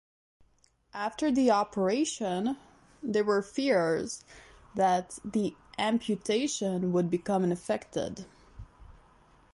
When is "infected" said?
7.43-8.25